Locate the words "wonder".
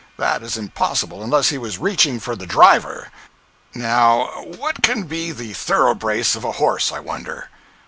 6.99-7.49